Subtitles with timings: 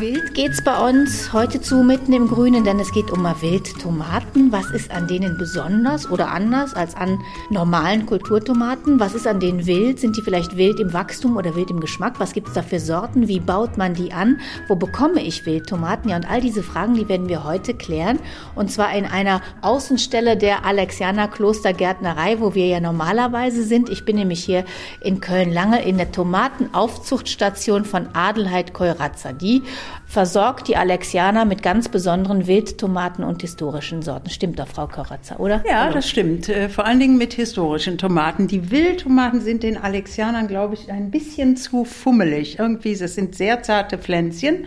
[0.00, 4.50] Wild geht's bei uns heute zu mitten im Grünen, denn es geht um Wildtomaten.
[4.50, 7.20] Was ist an denen besonders oder anders als an
[7.50, 8.98] normalen Kulturtomaten?
[8.98, 10.00] Was ist an denen wild?
[10.00, 12.14] Sind die vielleicht wild im Wachstum oder wild im Geschmack?
[12.18, 13.28] Was gibt's da für Sorten?
[13.28, 14.40] Wie baut man die an?
[14.68, 16.10] Wo bekomme ich Wildtomaten?
[16.10, 18.18] Ja, und all diese Fragen, die werden wir heute klären.
[18.54, 23.90] Und zwar in einer Außenstelle der Alexianer Klostergärtnerei, wo wir ja normalerweise sind.
[23.90, 24.64] Ich bin nämlich hier
[25.00, 29.32] in Köln-Lange in der Tomatenaufzuchtstation von Adelheid Keuratzer.
[29.32, 29.62] Die
[30.06, 34.30] versorgt die Alexianer mit ganz besonderen Wildtomaten und historischen Sorten.
[34.30, 35.62] Stimmt doch, Frau Koratzer, oder?
[35.66, 35.94] Ja, Hallo.
[35.94, 36.48] das stimmt.
[36.48, 38.46] Äh, vor allen Dingen mit historischen Tomaten.
[38.46, 42.58] Die Wildtomaten sind den Alexianern, glaube ich, ein bisschen zu fummelig.
[42.58, 44.66] Irgendwie, das sind sehr zarte Pflänzchen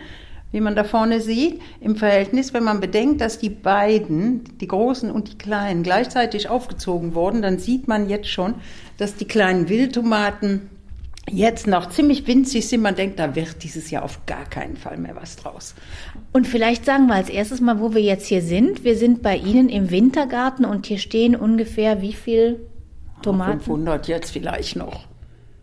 [0.50, 5.10] wie man da vorne sieht, im Verhältnis, wenn man bedenkt, dass die beiden, die großen
[5.10, 8.54] und die kleinen, gleichzeitig aufgezogen wurden, dann sieht man jetzt schon,
[8.96, 10.70] dass die kleinen Wildtomaten
[11.30, 12.82] jetzt noch ziemlich winzig sind.
[12.82, 15.74] Man denkt, da wird dieses Jahr auf gar keinen Fall mehr was draus.
[16.32, 18.84] Und vielleicht sagen wir als erstes mal, wo wir jetzt hier sind.
[18.84, 22.60] Wir sind bei Ihnen im Wintergarten und hier stehen ungefähr wie viel
[23.22, 23.60] Tomaten?
[23.60, 25.06] 500 jetzt vielleicht noch.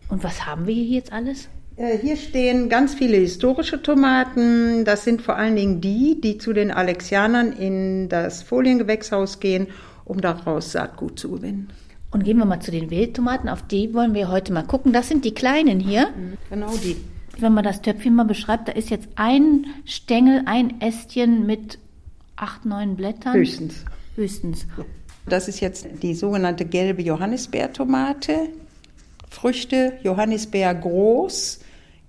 [0.08, 1.48] Und was haben wir hier jetzt alles?
[1.76, 4.84] Äh, hier stehen ganz viele historische Tomaten.
[4.84, 9.68] Das sind vor allen Dingen die, die zu den Alexianern in das Foliengewächshaus gehen,
[10.04, 11.70] um daraus Saatgut zu gewinnen.
[12.16, 14.94] Und gehen wir mal zu den Wildtomaten, auf die wollen wir heute mal gucken.
[14.94, 16.08] Das sind die kleinen hier.
[16.16, 16.96] Mhm, genau die.
[17.38, 21.78] Wenn man das Töpfchen mal beschreibt, da ist jetzt ein Stängel, ein Ästchen mit
[22.36, 23.34] acht, neun Blättern.
[23.34, 23.84] Höchstens.
[24.14, 24.66] Höchstens.
[25.28, 28.48] Das ist jetzt die sogenannte gelbe Johannisbeertomate.
[29.28, 31.60] Früchte Johannisbeer groß,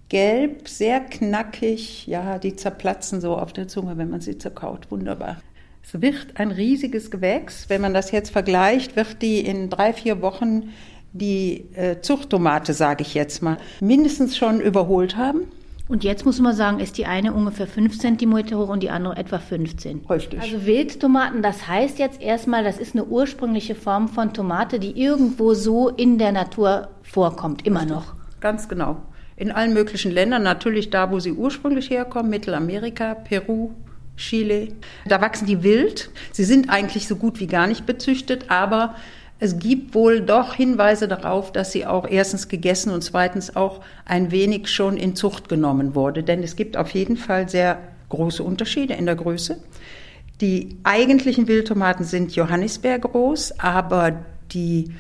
[0.08, 2.08] gelb, sehr knackig.
[2.08, 4.90] Ja, die zerplatzen so auf der Zunge, wenn man sie zerkaut.
[4.90, 5.42] Wunderbar.
[5.88, 7.70] Es wird ein riesiges Gewächs.
[7.70, 10.74] Wenn man das jetzt vergleicht, wird die in drei, vier Wochen
[11.14, 15.44] die äh, Zuchttomate, sage ich jetzt mal, mindestens schon überholt haben.
[15.88, 19.16] Und jetzt muss man sagen, ist die eine ungefähr 5 cm hoch und die andere
[19.16, 20.02] etwa 15.
[20.10, 20.42] Richtig.
[20.42, 25.54] Also Wildtomaten, das heißt jetzt erstmal, das ist eine ursprüngliche Form von Tomate, die irgendwo
[25.54, 27.96] so in der Natur vorkommt, immer Richtig.
[27.96, 28.14] noch.
[28.42, 28.98] Ganz genau.
[29.38, 33.70] In allen möglichen Ländern, natürlich da, wo sie ursprünglich herkommen, Mittelamerika, Peru,
[34.18, 34.70] Chile.
[35.08, 36.10] Da wachsen die wild.
[36.32, 38.96] Sie sind eigentlich so gut wie gar nicht bezüchtet, aber
[39.40, 44.32] es gibt wohl doch Hinweise darauf, dass sie auch erstens gegessen und zweitens auch ein
[44.32, 46.24] wenig schon in Zucht genommen wurde.
[46.24, 47.80] Denn es gibt auf jeden Fall sehr
[48.10, 49.60] große Unterschiede in der Größe.
[50.42, 54.92] Die eigentlichen Wildtomaten sind Johannisbeer groß, aber die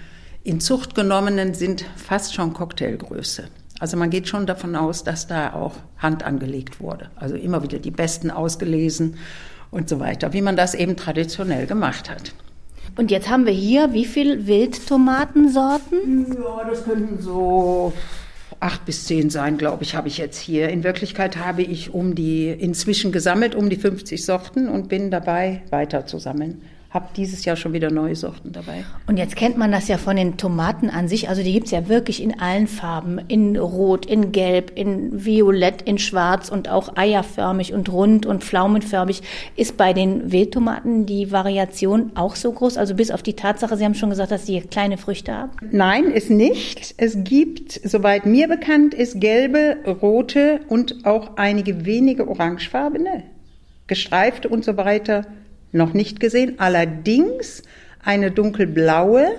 [0.44, 3.49] in Zucht genommenen sind fast schon Cocktailgröße.
[3.80, 7.10] Also man geht schon davon aus, dass da auch Hand angelegt wurde.
[7.16, 9.18] Also immer wieder die Besten ausgelesen
[9.70, 12.34] und so weiter, wie man das eben traditionell gemacht hat.
[12.96, 16.34] Und jetzt haben wir hier wie viel Wildtomatensorten?
[16.34, 17.94] Ja, das könnten so
[18.60, 20.70] acht bis zehn sein, glaube ich, habe ich jetzt hier.
[20.70, 25.62] In Wirklichkeit habe ich um die inzwischen gesammelt um die 50 Sorten und bin dabei
[25.70, 28.86] weiter zu sammeln habe dieses Jahr schon wieder neue Sorten dabei.
[29.08, 31.28] Und jetzt kennt man das ja von den Tomaten an sich.
[31.28, 33.20] Also die gibt es ja wirklich in allen Farben.
[33.28, 39.22] In Rot, in Gelb, in Violett, in Schwarz und auch eierförmig und rund und pflaumenförmig.
[39.58, 42.78] Ist bei den Wildtomaten die Variation auch so groß?
[42.78, 45.52] Also bis auf die Tatsache, Sie haben schon gesagt, dass sie kleine Früchte haben?
[45.72, 46.96] Nein, ist nicht.
[46.97, 53.24] Es gibt, soweit mir bekannt ist, gelbe, rote und auch einige wenige orangefarbene,
[53.88, 55.26] gestreifte und so weiter
[55.72, 56.55] noch nicht gesehen.
[56.57, 57.63] Allerdings
[58.03, 59.35] eine dunkelblaue,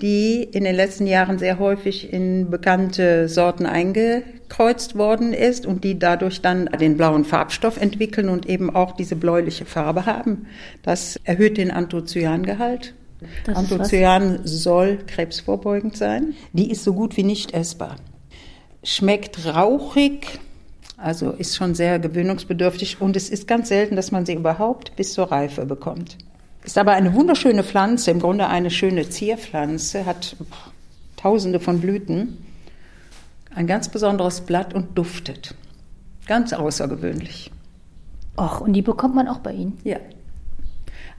[0.00, 5.98] die in den letzten Jahren sehr häufig in bekannte Sorten eingekreuzt worden ist und die
[5.98, 10.46] dadurch dann den blauen Farbstoff entwickeln und eben auch diese bläuliche Farbe haben.
[10.82, 12.94] Das erhöht den Anthocyan-Gehalt.
[13.46, 16.34] Anthocyan soll krebsvorbeugend sein.
[16.52, 17.96] Die ist so gut wie nicht essbar.
[18.82, 20.40] Schmeckt rauchig,
[20.96, 25.12] also ist schon sehr gewöhnungsbedürftig und es ist ganz selten, dass man sie überhaupt bis
[25.12, 26.18] zur Reife bekommt.
[26.64, 30.36] Ist aber eine wunderschöne Pflanze, im Grunde eine schöne Zierpflanze, hat
[31.16, 32.38] tausende von Blüten,
[33.54, 35.54] ein ganz besonderes Blatt und duftet.
[36.26, 37.50] Ganz außergewöhnlich.
[38.38, 39.78] Och, und die bekommt man auch bei Ihnen?
[39.84, 39.98] Ja.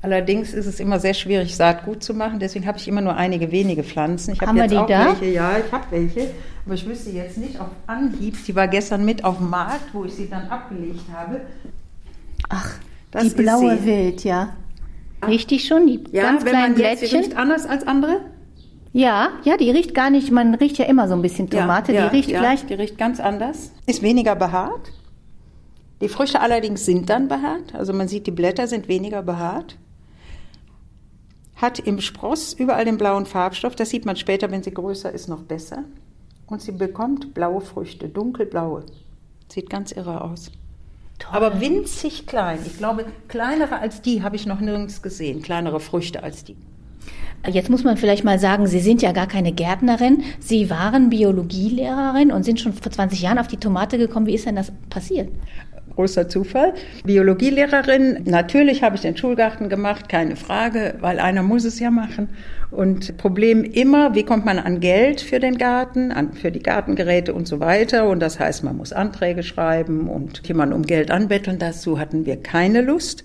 [0.06, 2.38] Allerdings ist es immer sehr schwierig, Saatgut zu machen.
[2.38, 4.34] Deswegen habe ich immer nur einige wenige Pflanzen.
[4.34, 5.20] Ich habe Haben jetzt wir die auch da?
[5.20, 5.34] welche.
[5.34, 6.30] Ja, ich habe welche.
[6.64, 8.36] Aber ich wüsste jetzt nicht auf Anhieb.
[8.46, 11.42] Die war gestern mit auf dem Markt, wo ich sie dann abgelegt habe.
[12.50, 12.76] Ach,
[13.10, 14.50] das die blaue Wild, ja.
[15.28, 17.00] Richtig schon, die ja, ganz kleinen Blättchen.
[17.00, 18.22] Jetzt, die riecht anders als andere?
[18.94, 22.02] Ja, ja, die riecht gar nicht, man riecht ja immer so ein bisschen Tomate, ja,
[22.02, 22.64] ja, die riecht ja, gleich.
[22.68, 23.72] Die riecht ganz anders.
[23.88, 24.92] Ist weniger behaart.
[26.00, 29.78] Die Früchte allerdings sind dann behaart, also man sieht, die Blätter sind weniger behaart.
[31.56, 33.76] Hat im Spross überall den blauen Farbstoff.
[33.76, 35.84] Das sieht man später, wenn sie größer ist, noch besser.
[36.48, 38.84] Und sie bekommt blaue Früchte, dunkelblaue.
[39.52, 40.52] Sieht ganz irre aus.
[41.20, 41.36] Toll.
[41.36, 42.60] Aber winzig klein.
[42.66, 45.42] Ich glaube, kleinere als die habe ich noch nirgends gesehen.
[45.42, 46.58] Kleinere Früchte als die.
[47.48, 50.24] Jetzt muss man vielleicht mal sagen, Sie sind ja gar keine Gärtnerin.
[50.40, 54.26] Sie waren Biologielehrerin und sind schon vor 20 Jahren auf die Tomate gekommen.
[54.26, 55.30] Wie ist denn das passiert?
[55.96, 56.74] Großer Zufall.
[57.04, 62.30] Biologielehrerin, natürlich habe ich den Schulgarten gemacht, keine Frage, weil einer muss es ja machen.
[62.72, 67.34] Und Problem immer, wie kommt man an Geld für den Garten, an, für die Gartengeräte
[67.34, 68.08] und so weiter.
[68.10, 71.60] Und das heißt, man muss Anträge schreiben und jemanden um Geld anbetteln.
[71.60, 73.24] Dazu hatten wir keine Lust.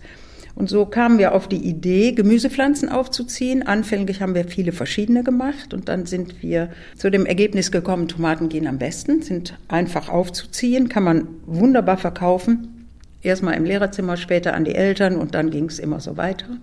[0.60, 3.66] Und so kamen wir auf die Idee, Gemüsepflanzen aufzuziehen.
[3.66, 6.68] Anfänglich haben wir viele verschiedene gemacht und dann sind wir
[6.98, 12.88] zu dem Ergebnis gekommen, Tomaten gehen am besten, sind einfach aufzuziehen, kann man wunderbar verkaufen.
[13.22, 16.58] Erstmal im Lehrerzimmer, später an die Eltern und dann ging es immer so weiter.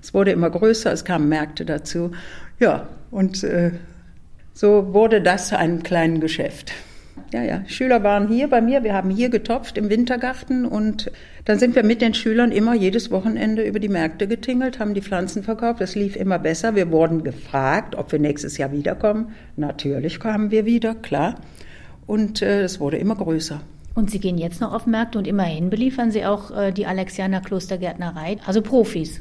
[0.00, 2.12] Es wurde immer größer, es kamen Märkte dazu.
[2.58, 3.72] Ja, und äh,
[4.54, 6.72] so wurde das zu einem kleinen Geschäft.
[7.32, 7.62] Ja, ja.
[7.66, 8.84] Schüler waren hier bei mir.
[8.84, 11.10] Wir haben hier getopft im Wintergarten und
[11.44, 15.02] dann sind wir mit den Schülern immer jedes Wochenende über die Märkte getingelt, haben die
[15.02, 15.80] Pflanzen verkauft.
[15.80, 16.74] Das lief immer besser.
[16.74, 19.32] Wir wurden gefragt, ob wir nächstes Jahr wiederkommen.
[19.56, 21.36] Natürlich kamen wir wieder, klar.
[22.06, 23.60] Und äh, es wurde immer größer.
[23.94, 27.40] Und Sie gehen jetzt noch auf Märkte und immerhin beliefern Sie auch äh, die Alexianer
[27.40, 29.20] Klostergärtnerei, also Profis.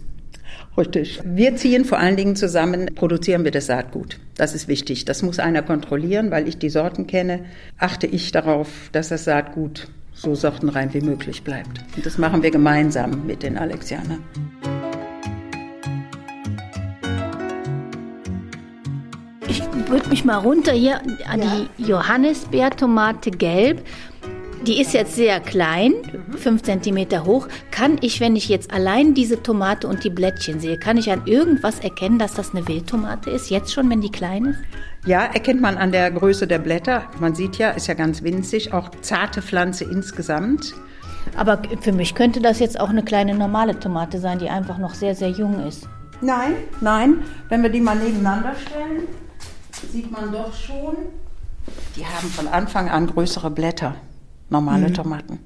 [0.78, 1.22] Richtig.
[1.26, 4.20] Wir ziehen vor allen Dingen zusammen, produzieren wir das Saatgut.
[4.36, 5.06] Das ist wichtig.
[5.06, 7.46] Das muss einer kontrollieren, weil ich die Sorten kenne.
[7.78, 11.84] Achte ich darauf, dass das Saatgut so sortenrein wie möglich bleibt.
[11.96, 14.24] Und das machen wir gemeinsam mit den Alexianern.
[19.48, 21.68] Ich würde mich mal runter hier an ja.
[21.78, 23.84] die Johannisbeertomate gelb
[24.68, 25.94] die ist jetzt sehr klein,
[26.38, 27.48] fünf Zentimeter hoch.
[27.72, 31.24] Kann ich, wenn ich jetzt allein diese Tomate und die Blättchen sehe, kann ich an
[31.26, 33.50] irgendwas erkennen, dass das eine Wildtomate ist?
[33.50, 34.60] Jetzt schon, wenn die klein ist?
[35.06, 37.04] Ja, erkennt man an der Größe der Blätter.
[37.20, 40.76] Man sieht ja, ist ja ganz winzig, auch zarte Pflanze insgesamt.
[41.36, 44.94] Aber für mich könnte das jetzt auch eine kleine normale Tomate sein, die einfach noch
[44.94, 45.88] sehr, sehr jung ist.
[46.22, 47.24] Nein, nein.
[47.50, 49.08] Wenn wir die mal nebeneinander stellen,
[49.92, 50.98] sieht man doch schon,
[51.96, 53.96] die haben von Anfang an größere Blätter
[54.52, 54.94] normale mhm.
[54.94, 55.40] Tomaten.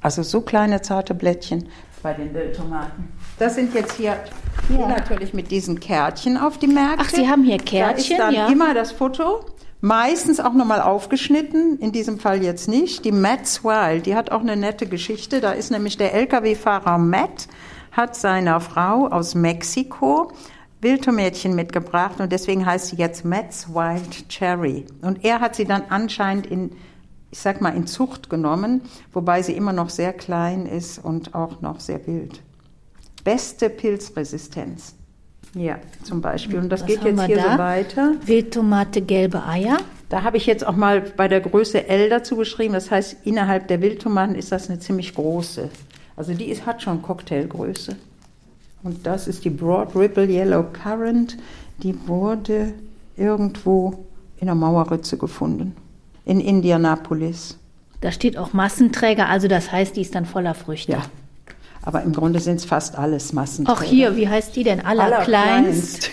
[0.00, 1.68] Also so kleine zarte Blättchen
[2.02, 3.12] bei den Wildtomaten.
[3.38, 4.76] Das sind jetzt hier, ja.
[4.76, 7.04] hier natürlich mit diesen Kärtchen auf die Märkte.
[7.06, 8.52] Ach, Sie haben hier Kärtchen, da ist dann ja.
[8.52, 9.44] immer das Foto.
[9.80, 13.04] Meistens auch nochmal aufgeschnitten, in diesem Fall jetzt nicht.
[13.04, 15.40] Die Matt's Wild, die hat auch eine nette Geschichte.
[15.40, 17.48] Da ist nämlich der Lkw-Fahrer Matt,
[17.90, 20.32] hat seiner Frau aus Mexiko
[20.80, 24.84] Wildtomätchen mitgebracht und deswegen heißt sie jetzt Matt's Wild Cherry.
[25.00, 26.72] Und er hat sie dann anscheinend in
[27.32, 28.82] ich sag mal, in Zucht genommen,
[29.12, 32.42] wobei sie immer noch sehr klein ist und auch noch sehr wild.
[33.24, 34.94] Beste Pilzresistenz.
[35.54, 36.58] Ja, zum Beispiel.
[36.58, 37.52] Und das Was geht jetzt hier da?
[37.52, 38.12] so weiter.
[38.26, 39.78] Wildtomate, gelbe Eier.
[40.10, 42.74] Da habe ich jetzt auch mal bei der Größe L dazu geschrieben.
[42.74, 45.70] Das heißt, innerhalb der Wildtomaten ist das eine ziemlich große.
[46.16, 47.96] Also die ist, hat schon Cocktailgröße.
[48.82, 51.38] Und das ist die Broad Ripple Yellow Currant.
[51.82, 52.74] Die wurde
[53.16, 54.04] irgendwo
[54.36, 55.74] in der Mauerritze gefunden
[56.24, 57.58] in Indianapolis.
[58.00, 60.92] Da steht auch Massenträger, also das heißt, die ist dann voller Früchte.
[60.92, 61.02] Ja.
[61.82, 63.78] Aber im Grunde sind es fast alles Massenträger.
[63.78, 64.84] Auch hier, wie heißt die denn?
[64.84, 66.10] Allerkleinst.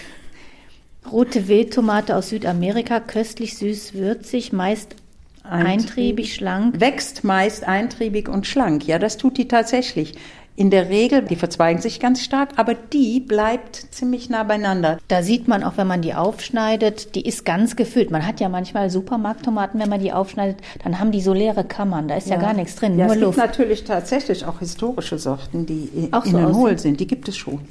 [1.12, 4.96] Rote Wildtomate aus Südamerika, köstlich süß, würzig, meist
[5.44, 6.80] eintriebig, schlank.
[6.80, 8.88] Wächst meist eintriebig und schlank.
[8.88, 10.16] Ja, das tut die tatsächlich.
[10.60, 14.98] In der Regel, die verzweigen sich ganz stark, aber die bleibt ziemlich nah beieinander.
[15.08, 18.12] Da sieht man auch, wenn man die aufschneidet, die ist ganz gefüllt.
[18.12, 22.10] Man hat ja manchmal Supermarkttomaten, wenn man die aufschneidet, dann haben die so leere Kammern,
[22.10, 23.38] da ist ja, ja gar nichts drin, ja, nur es Luft.
[23.38, 27.00] gibt natürlich tatsächlich auch historische Sorten, die auch innen so hohl sind.
[27.00, 27.62] Die gibt es schon.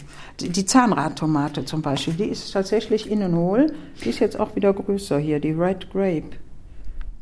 [0.40, 3.70] Die, die Zahnradtomate zum Beispiel, die ist tatsächlich innen hohl.
[4.02, 6.30] Die ist jetzt auch wieder größer hier, die Red Grape.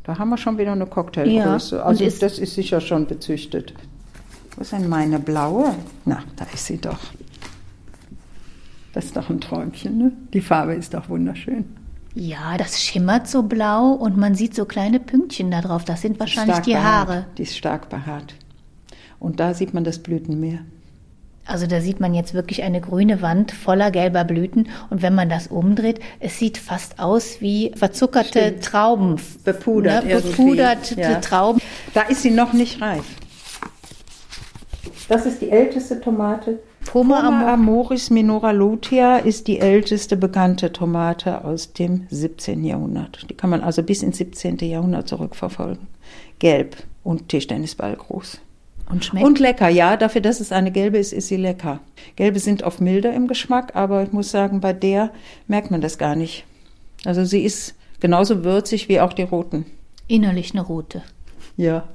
[0.05, 1.75] Da haben wir schon wieder eine Cocktailgröße.
[1.75, 3.73] Ja, also ist das ist sicher schon bezüchtet.
[4.57, 5.75] Wo ist denn meine blaue?
[6.05, 6.97] Na, da ist sie doch.
[8.91, 10.11] Das ist doch ein Träumchen, ne?
[10.33, 11.65] Die Farbe ist doch wunderschön.
[12.15, 15.85] Ja, das schimmert so blau und man sieht so kleine Pünktchen da drauf.
[15.85, 17.07] Das sind wahrscheinlich stark die behaart.
[17.07, 17.25] Haare.
[17.37, 18.33] Die ist stark behaart.
[19.19, 20.61] Und da sieht man das Blütenmeer.
[21.45, 25.29] Also da sieht man jetzt wirklich eine grüne Wand voller gelber Blüten und wenn man
[25.29, 28.63] das umdreht, es sieht fast aus wie verzuckerte Stimmt.
[28.63, 29.15] Trauben.
[29.43, 30.03] Bepudert.
[30.03, 30.15] Ne?
[30.15, 31.19] Bepuderte ja.
[31.19, 31.61] Trauben.
[31.93, 33.05] Da ist sie noch nicht reif.
[35.07, 36.59] Das ist die älteste Tomate.
[36.85, 42.63] Poma, Poma amoris minora lutea ist die älteste bekannte Tomate aus dem 17.
[42.63, 43.29] Jahrhundert.
[43.29, 44.57] Die kann man also bis ins 17.
[44.59, 45.87] Jahrhundert zurückverfolgen.
[46.39, 48.39] Gelb und Tischtennisball groß.
[48.89, 49.25] Und schmeckt?
[49.25, 49.97] Und lecker, ja.
[49.97, 51.79] Dafür, dass es eine gelbe ist, ist sie lecker.
[52.15, 55.11] Gelbe sind oft milder im Geschmack, aber ich muss sagen, bei der
[55.47, 56.45] merkt man das gar nicht.
[57.05, 59.65] Also sie ist genauso würzig wie auch die roten.
[60.07, 61.03] Innerlich eine rote.
[61.57, 61.87] Ja.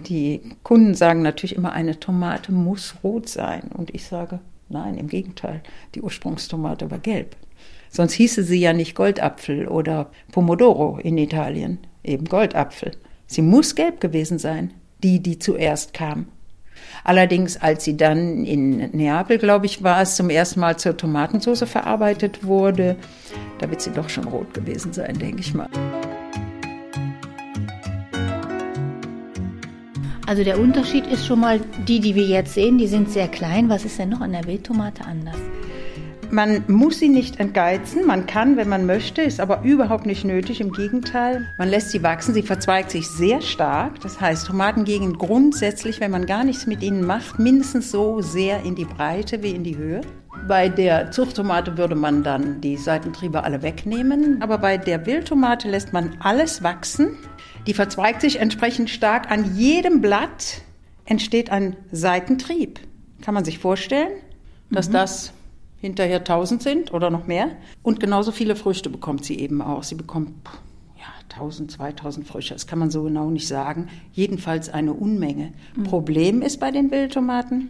[0.00, 3.70] Die Kunden sagen natürlich immer, eine Tomate muss rot sein.
[3.74, 5.62] Und ich sage, nein, im Gegenteil,
[5.94, 7.36] die Ursprungstomate war gelb.
[7.90, 12.92] Sonst hieße sie ja nicht Goldapfel oder Pomodoro in Italien, eben Goldapfel.
[13.26, 16.26] Sie muss gelb gewesen sein, die, die zuerst kam.
[17.04, 21.64] Allerdings, als sie dann in Neapel, glaube ich, war es zum ersten Mal zur Tomatensauce
[21.64, 22.96] verarbeitet wurde,
[23.58, 25.68] da wird sie doch schon rot gewesen sein, denke ich mal.
[30.28, 31.58] Also der Unterschied ist schon mal,
[31.88, 33.70] die, die wir jetzt sehen, die sind sehr klein.
[33.70, 35.38] Was ist denn noch an der Wildtomate anders?
[36.30, 40.60] Man muss sie nicht entgeizen, man kann, wenn man möchte, ist aber überhaupt nicht nötig.
[40.60, 44.00] Im Gegenteil, man lässt sie wachsen, sie verzweigt sich sehr stark.
[44.00, 48.62] Das heißt, Tomaten gehen grundsätzlich, wenn man gar nichts mit ihnen macht, mindestens so sehr
[48.64, 50.02] in die Breite wie in die Höhe.
[50.46, 55.94] Bei der Zuchttomate würde man dann die Seitentriebe alle wegnehmen, aber bei der Wildtomate lässt
[55.94, 57.16] man alles wachsen.
[57.68, 59.30] Die verzweigt sich entsprechend stark.
[59.30, 60.62] An jedem Blatt
[61.04, 62.80] entsteht ein Seitentrieb.
[63.20, 64.12] Kann man sich vorstellen,
[64.70, 64.94] dass mhm.
[64.94, 65.32] das
[65.78, 67.50] hinterher 1000 sind oder noch mehr.
[67.82, 69.82] Und genauso viele Früchte bekommt sie eben auch.
[69.82, 70.30] Sie bekommt
[70.96, 73.88] ja, 1000, 2000 Früchte, das kann man so genau nicht sagen.
[74.14, 75.52] Jedenfalls eine Unmenge.
[75.76, 75.84] Mhm.
[75.84, 77.68] Problem ist bei den Wildtomaten,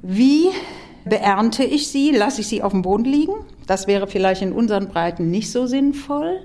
[0.00, 0.46] wie
[1.04, 2.12] beernte ich sie?
[2.12, 3.34] Lasse ich sie auf dem Boden liegen?
[3.66, 6.40] Das wäre vielleicht in unseren Breiten nicht so sinnvoll.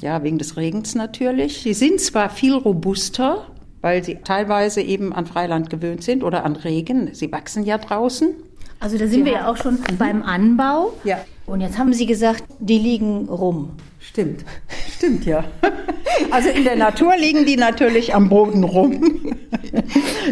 [0.00, 1.62] Ja, wegen des Regens natürlich.
[1.62, 3.46] Sie sind zwar viel robuster,
[3.80, 7.14] weil sie teilweise eben an Freiland gewöhnt sind oder an Regen.
[7.14, 8.34] Sie wachsen ja draußen.
[8.80, 9.96] Also da sind Sie wir ja auch schon mhm.
[9.98, 10.92] beim Anbau.
[11.04, 11.18] Ja.
[11.48, 13.70] Und jetzt haben Sie gesagt, die liegen rum.
[14.00, 14.44] Stimmt,
[14.96, 15.44] stimmt ja.
[16.30, 19.36] Also in der Natur liegen die natürlich am Boden rum.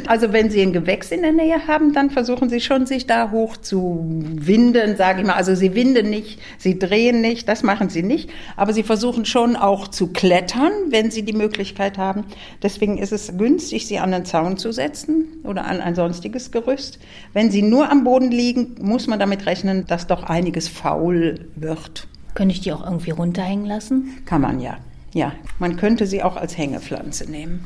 [0.07, 3.31] Also wenn Sie ein Gewächs in der Nähe haben, dann versuchen Sie schon, sich da
[3.31, 5.35] hoch zu winden, sage ich mal.
[5.35, 8.31] Also Sie winden nicht, Sie drehen nicht, das machen Sie nicht.
[8.57, 12.25] Aber Sie versuchen schon auch zu klettern, wenn Sie die Möglichkeit haben.
[12.63, 16.99] Deswegen ist es günstig, Sie an den Zaun zu setzen oder an ein sonstiges Gerüst.
[17.33, 22.09] Wenn Sie nur am Boden liegen, muss man damit rechnen, dass doch einiges faul wird.
[22.35, 24.23] Könnte ich die auch irgendwie runterhängen lassen?
[24.27, 24.79] Kann man ja.
[25.13, 27.65] Ja, man könnte sie auch als Hängepflanze nehmen.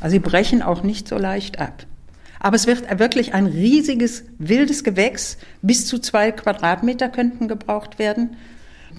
[0.00, 1.86] Also sie brechen auch nicht so leicht ab.
[2.40, 5.38] Aber es wird wirklich ein riesiges, wildes Gewächs.
[5.62, 8.36] Bis zu zwei Quadratmeter könnten gebraucht werden.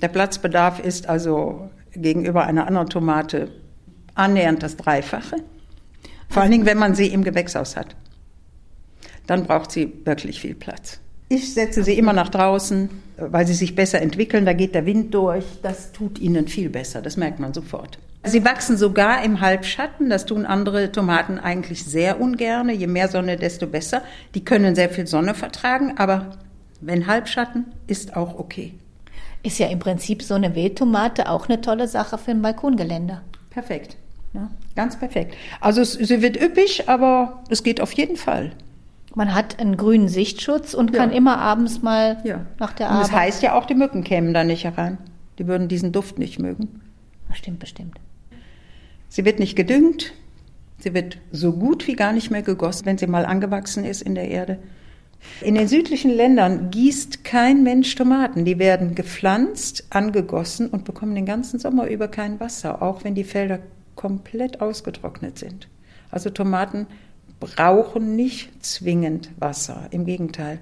[0.02, 3.52] Der Platzbedarf ist also gegenüber einer anderen Tomate
[4.16, 5.38] annähernd das Dreifache.
[6.30, 7.96] Vor allen Dingen, wenn man sie im Gewächshaus hat.
[9.28, 11.00] Dann braucht sie wirklich viel Platz.
[11.34, 14.46] Ich setze sie immer nach draußen, weil sie sich besser entwickeln.
[14.46, 15.44] Da geht der Wind durch.
[15.64, 17.02] Das tut ihnen viel besser.
[17.02, 17.98] Das merkt man sofort.
[18.24, 20.12] Sie wachsen sogar im Halbschatten.
[20.12, 22.70] Das tun andere Tomaten eigentlich sehr ungern.
[22.70, 24.04] Je mehr Sonne, desto besser.
[24.36, 26.38] Die können sehr viel Sonne vertragen, aber
[26.82, 28.76] wenn Halbschatten, ist auch okay.
[29.42, 33.24] Ist ja im Prinzip so eine Wildtomate auch eine tolle Sache für ein Balkongeländer.
[33.50, 33.98] Perfekt.
[34.34, 35.34] Ja, ganz perfekt.
[35.62, 38.52] Also es, sie wird üppig, aber es geht auf jeden Fall.
[39.16, 42.46] Man hat einen grünen Sichtschutz und kann immer abends mal ja.
[42.60, 43.08] nach der und Arbeit.
[43.08, 44.98] Das heißt ja auch, die Mücken kämen da nicht herein.
[45.38, 46.82] Die würden diesen Duft nicht mögen.
[47.30, 48.00] Bestimmt, bestimmt.
[49.10, 50.14] Sie wird nicht gedüngt.
[50.80, 54.16] Sie wird so gut wie gar nicht mehr gegossen, wenn sie mal angewachsen ist in
[54.16, 54.58] der Erde.
[55.42, 58.46] In den südlichen Ländern gießt kein Mensch Tomaten.
[58.46, 63.24] Die werden gepflanzt, angegossen und bekommen den ganzen Sommer über kein Wasser, auch wenn die
[63.24, 63.60] Felder
[63.96, 65.68] komplett ausgetrocknet sind.
[66.12, 66.88] Also Tomaten
[67.56, 70.60] brauchen nicht zwingend Wasser, im Gegenteil.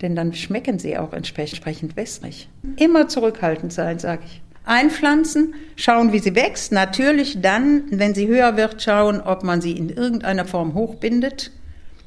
[0.00, 2.48] Denn dann schmecken sie auch entsprechend wässrig.
[2.76, 4.42] Immer zurückhaltend sein, sage ich.
[4.64, 6.72] Einpflanzen, schauen, wie sie wächst.
[6.72, 11.50] Natürlich dann, wenn sie höher wird, schauen, ob man sie in irgendeiner Form hochbindet.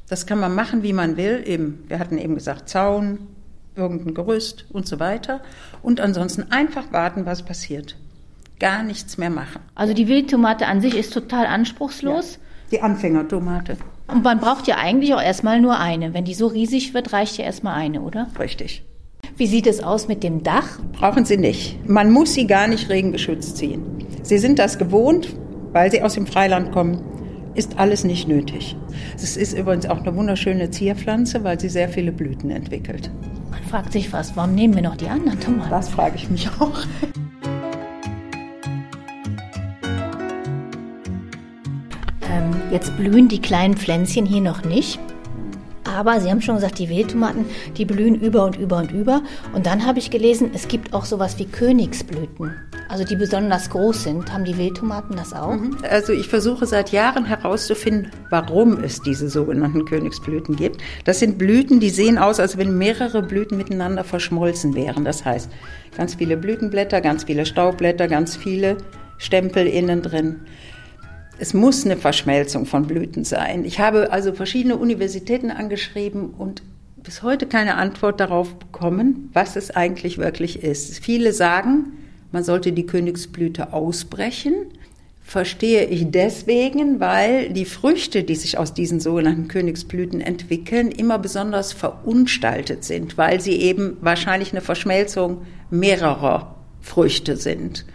[0.08, 1.44] Das kann man machen, wie man will.
[1.46, 3.28] Eben, wir hatten eben gesagt, Zaun,
[3.76, 5.42] irgendein Gerüst und so weiter.
[5.82, 7.98] Und ansonsten einfach warten, was passiert.
[8.60, 9.62] Gar nichts mehr machen.
[9.74, 12.36] Also die Wildtomate an sich ist total anspruchslos.
[12.36, 12.40] Ja.
[12.72, 13.78] Die Anfängertomate.
[14.08, 16.14] Und man braucht ja eigentlich auch erstmal nur eine.
[16.14, 18.28] Wenn die so riesig wird, reicht ja erstmal eine, oder?
[18.40, 18.84] Richtig.
[19.38, 20.80] Wie sieht es aus mit dem Dach?
[20.94, 21.90] Brauchen Sie nicht.
[21.90, 23.84] Man muss sie gar nicht regengeschützt ziehen.
[24.22, 25.36] Sie sind das gewohnt,
[25.74, 27.02] weil sie aus dem Freiland kommen.
[27.54, 28.76] Ist alles nicht nötig.
[29.16, 33.10] Es ist übrigens auch eine wunderschöne Zierpflanze, weil sie sehr viele Blüten entwickelt.
[33.50, 35.70] Man fragt sich was, warum nehmen wir noch die anderen Tomaten?
[35.70, 36.80] Das frage ich mich auch.
[42.72, 45.00] Jetzt blühen die kleinen Pflänzchen hier noch nicht.
[45.84, 47.46] Aber Sie haben schon gesagt, die Wildtomaten,
[47.78, 49.22] die blühen über und über und über.
[49.54, 52.56] Und dann habe ich gelesen, es gibt auch sowas wie Königsblüten.
[52.90, 55.54] Also die besonders groß sind, haben die Wildtomaten das auch?
[55.54, 55.78] Mhm.
[55.90, 60.82] Also ich versuche seit Jahren herauszufinden, warum es diese sogenannten Königsblüten gibt.
[61.04, 65.06] Das sind Blüten, die sehen aus, als wenn mehrere Blüten miteinander verschmolzen wären.
[65.06, 65.50] Das heißt,
[65.96, 68.78] ganz viele Blütenblätter, ganz viele Staubblätter, ganz viele
[69.18, 70.42] Stempel innen drin.
[71.38, 73.66] Es muss eine Verschmelzung von Blüten sein.
[73.66, 76.64] Ich habe also verschiedene Universitäten angeschrieben und
[76.96, 81.00] bis heute keine Antwort darauf bekommen, was es eigentlich wirklich ist.
[81.04, 81.94] Viele sagen,
[82.32, 84.54] man sollte die Königsblüte ausbrechen.
[85.22, 91.74] Verstehe ich deswegen, weil die Früchte, die sich aus diesen sogenannten Königsblüten entwickeln, immer besonders
[91.74, 97.86] verunstaltet sind, weil sie eben wahrscheinlich eine Verschmelzung mehrerer Früchte sind.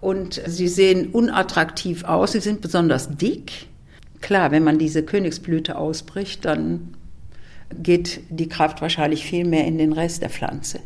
[0.00, 3.66] Und sie sehen unattraktiv aus, sie sind besonders dick.
[4.20, 6.94] Klar, wenn man diese Königsblüte ausbricht, dann
[7.74, 10.80] geht die Kraft wahrscheinlich viel mehr in den Rest der Pflanze.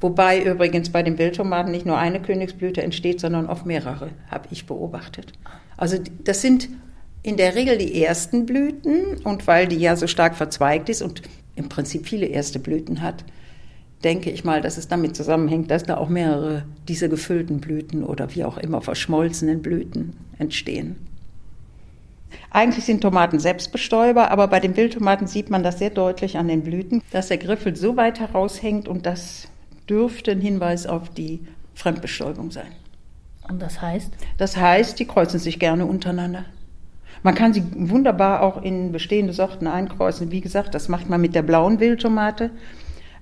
[0.00, 4.66] Wobei übrigens bei den Wildtomaten nicht nur eine Königsblüte entsteht, sondern oft mehrere, habe ich
[4.66, 5.32] beobachtet.
[5.76, 6.68] Also das sind
[7.22, 11.22] in der Regel die ersten Blüten und weil die ja so stark verzweigt ist und
[11.56, 13.24] im Prinzip viele erste Blüten hat,
[14.04, 18.34] denke ich mal, dass es damit zusammenhängt, dass da auch mehrere dieser gefüllten Blüten oder
[18.34, 20.96] wie auch immer verschmolzenen Blüten entstehen.
[22.50, 26.62] Eigentlich sind Tomaten Selbstbestäuber, aber bei den Wildtomaten sieht man das sehr deutlich an den
[26.62, 29.48] Blüten, dass der Griffel so weit heraushängt und das
[29.88, 31.40] dürfte ein Hinweis auf die
[31.74, 32.72] Fremdbestäubung sein.
[33.48, 34.12] Und das heißt?
[34.38, 36.44] Das heißt, die kreuzen sich gerne untereinander.
[37.22, 40.30] Man kann sie wunderbar auch in bestehende Sorten einkreuzen.
[40.30, 42.50] Wie gesagt, das macht man mit der blauen Wildtomate.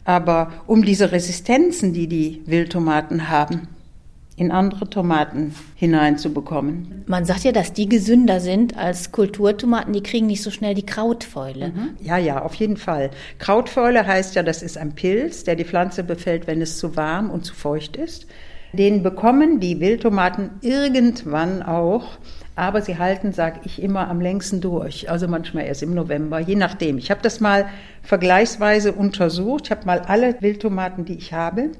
[0.04, 3.68] Aber um diese Resistenzen, die die Wildtomaten haben,
[4.37, 7.04] in andere Tomaten hineinzubekommen.
[7.06, 10.87] Man sagt ja, dass die gesünder sind als Kulturtomaten, die kriegen nicht so schnell die
[10.87, 11.68] Krautfäule.
[11.68, 11.90] Mhm.
[12.00, 13.11] Ja, ja, auf jeden Fall.
[13.38, 17.30] Krautfäule heißt ja, das ist ein Pilz, der die Pflanze befällt, wenn es zu warm
[17.30, 18.26] und zu feucht ist.
[18.73, 22.16] Den bekommen die Wildtomaten irgendwann auch,
[22.54, 25.11] aber sie halten, sage ich immer, am längsten durch.
[25.11, 26.99] Also manchmal erst im November, je nachdem.
[26.99, 27.66] Ich habe das mal
[28.02, 29.66] vergleichsweise untersucht.
[29.66, 31.71] Ich habe mal alle Wildtomaten, die ich habe,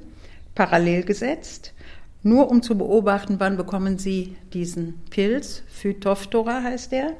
[0.55, 1.73] parallel gesetzt
[2.23, 5.61] nur um zu beobachten, wann bekommen Sie diesen Pilz.
[5.67, 7.11] Phytophthora heißt der.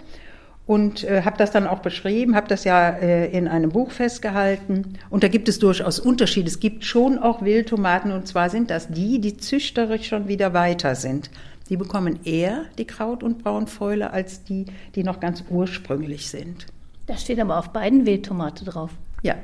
[0.66, 4.98] Und äh, habe das dann auch beschrieben, habe das ja äh, in einem Buch festgehalten.
[5.10, 6.48] Und da gibt es durchaus Unterschiede.
[6.48, 10.96] Es gibt schon auch Wildtomaten, und zwar sind das die, die züchterisch schon wieder weiter
[10.96, 11.30] sind.
[11.70, 16.66] Die bekommen eher die Kraut- und Braunfäule als die, die noch ganz ursprünglich sind.
[17.06, 18.92] Da steht aber auf beiden Wildtomate drauf.
[19.22, 19.36] Ja,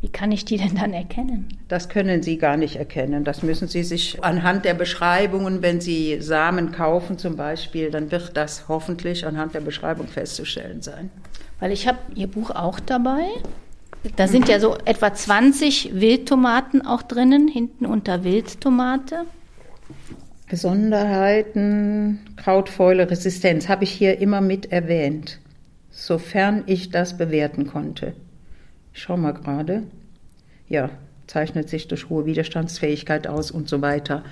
[0.00, 1.48] wie kann ich die denn dann erkennen?
[1.66, 3.24] Das können Sie gar nicht erkennen.
[3.24, 8.36] Das müssen Sie sich anhand der Beschreibungen, wenn Sie Samen kaufen zum Beispiel, dann wird
[8.36, 11.10] das hoffentlich anhand der Beschreibung festzustellen sein.
[11.58, 13.26] Weil ich habe Ihr Buch auch dabei.
[14.14, 19.24] Da sind ja so etwa 20 Wildtomaten auch drinnen, hinten unter Wildtomate.
[20.48, 25.40] Besonderheiten, Krautfäule, Resistenz habe ich hier immer mit erwähnt,
[25.90, 28.14] sofern ich das bewerten konnte.
[28.94, 29.82] Ich schau mal gerade.
[30.68, 30.90] Ja,
[31.26, 34.24] zeichnet sich durch hohe Widerstandsfähigkeit aus und so weiter.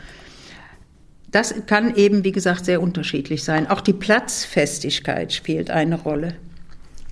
[1.31, 3.69] Das kann eben, wie gesagt, sehr unterschiedlich sein.
[3.69, 6.35] Auch die Platzfestigkeit spielt eine Rolle.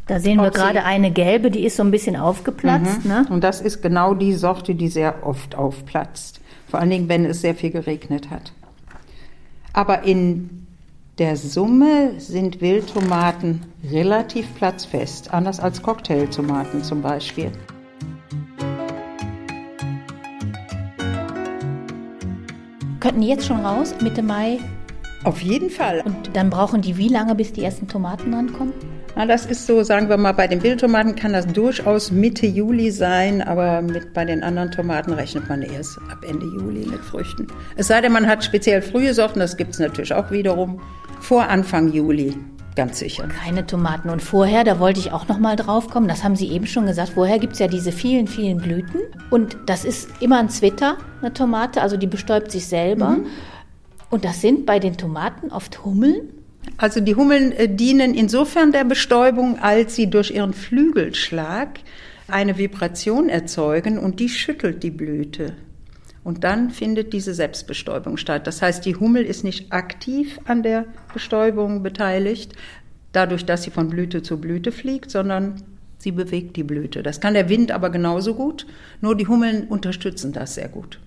[0.07, 3.05] Da sehen wir gerade eine gelbe, die ist so ein bisschen aufgeplatzt.
[3.05, 3.11] Mhm.
[3.11, 3.27] Ne?
[3.31, 6.40] Und das ist genau die Sorte, die sehr oft aufplatzt.
[6.69, 8.53] Vor allen Dingen, wenn es sehr viel geregnet hat.
[9.75, 10.67] Aber in
[11.19, 17.51] der Summe sind Wildtomaten relativ platzfest, anders als Cocktailtomaten zum Beispiel.
[23.01, 24.61] Könnten die jetzt schon raus, Mitte Mai?
[25.25, 26.03] Auf jeden Fall.
[26.05, 28.73] Und dann brauchen die wie lange, bis die ersten Tomaten rankommen?
[29.16, 32.90] Na, das ist so, sagen wir mal, bei den Wildtomaten kann das durchaus Mitte Juli
[32.90, 37.46] sein, aber mit, bei den anderen Tomaten rechnet man erst ab Ende Juli mit Früchten.
[37.77, 40.81] Es sei denn, man hat speziell frühe Sorten, das gibt es natürlich auch wiederum,
[41.20, 42.37] vor Anfang Juli.
[42.74, 43.29] Ganz sicher.
[43.29, 44.11] Keine Tomaten.
[44.11, 46.87] Und vorher, da wollte ich auch noch mal drauf kommen, das haben Sie eben schon
[46.87, 49.00] gesagt, vorher gibt es ja diese vielen, vielen Blüten.
[49.31, 53.11] Und das ist immer ein Zwitter, eine Tomate, also die bestäubt sich selber.
[53.11, 53.27] Mhm.
[54.11, 56.31] Und das sind bei den Tomaten oft Hummeln.
[56.77, 61.81] Also die Hummeln äh, dienen insofern der Bestäubung, als sie durch ihren Flügelschlag
[62.29, 65.55] eine Vibration erzeugen und die schüttelt die Blüte.
[66.25, 68.47] Und dann findet diese Selbstbestäubung statt.
[68.47, 72.55] Das heißt, die Hummel ist nicht aktiv an der Bestäubung beteiligt,
[73.13, 75.63] dadurch, dass sie von Blüte zu Blüte fliegt, sondern
[75.99, 77.03] sie bewegt die Blüte.
[77.03, 78.67] Das kann der Wind aber genauso gut,
[79.03, 80.99] nur die Hummeln unterstützen das sehr gut.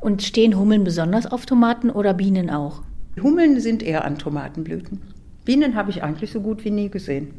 [0.00, 2.82] Und stehen Hummeln besonders auf Tomaten oder Bienen auch?
[3.22, 5.00] Hummeln sind eher an Tomatenblüten.
[5.44, 7.30] Bienen habe ich eigentlich so gut wie nie gesehen.